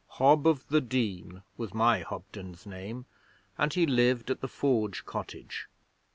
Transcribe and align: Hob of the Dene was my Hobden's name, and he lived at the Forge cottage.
Hob 0.17 0.47
of 0.47 0.67
the 0.69 0.81
Dene 0.81 1.43
was 1.57 1.75
my 1.75 1.99
Hobden's 1.99 2.65
name, 2.65 3.05
and 3.55 3.71
he 3.71 3.85
lived 3.85 4.31
at 4.31 4.41
the 4.41 4.47
Forge 4.47 5.05
cottage. 5.05 5.67